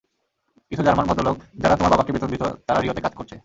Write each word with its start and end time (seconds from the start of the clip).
কিছু 0.71 0.83
জার্মান 0.83 1.05
ভদ্রলোক 1.07 1.37
যারা 1.55 1.75
তোমার 1.75 1.93
বাবাকে 1.93 2.11
বেতন 2.13 2.29
দিত 2.29 2.43
তারা 2.67 2.79
রিওতে 2.79 3.01
কাজ 3.01 3.13
করছে। 3.15 3.35